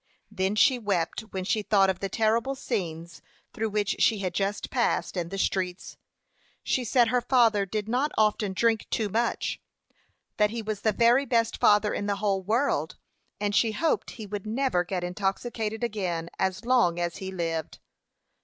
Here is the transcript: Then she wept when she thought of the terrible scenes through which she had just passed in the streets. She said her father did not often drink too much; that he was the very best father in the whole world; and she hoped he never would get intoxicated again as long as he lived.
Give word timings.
Then 0.31 0.55
she 0.55 0.79
wept 0.79 1.21
when 1.29 1.43
she 1.43 1.61
thought 1.61 1.91
of 1.91 1.99
the 1.99 2.09
terrible 2.09 2.55
scenes 2.55 3.21
through 3.53 3.69
which 3.69 3.97
she 3.99 4.17
had 4.17 4.33
just 4.33 4.71
passed 4.71 5.15
in 5.15 5.29
the 5.29 5.37
streets. 5.37 5.95
She 6.63 6.83
said 6.83 7.09
her 7.09 7.21
father 7.21 7.67
did 7.67 7.87
not 7.87 8.11
often 8.17 8.53
drink 8.53 8.87
too 8.89 9.09
much; 9.09 9.61
that 10.37 10.49
he 10.49 10.63
was 10.63 10.81
the 10.81 10.91
very 10.91 11.25
best 11.27 11.59
father 11.59 11.93
in 11.93 12.07
the 12.07 12.15
whole 12.15 12.41
world; 12.41 12.97
and 13.39 13.55
she 13.55 13.73
hoped 13.73 14.09
he 14.09 14.25
never 14.43 14.79
would 14.79 14.87
get 14.87 15.03
intoxicated 15.03 15.83
again 15.83 16.31
as 16.39 16.65
long 16.65 16.99
as 16.99 17.17
he 17.17 17.31
lived. 17.31 17.77